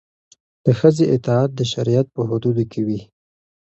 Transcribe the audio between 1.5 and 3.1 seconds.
د شریعت په حدودو کې وي.